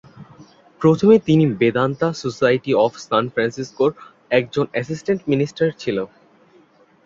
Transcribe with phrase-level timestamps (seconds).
[0.81, 3.89] প্রথমে তিনি Vedanta society of San ফ্রান্সিসকোর
[4.31, 6.03] একজন অ্যাসিস্ট্যান্ট মিনিস্টার ছিলে।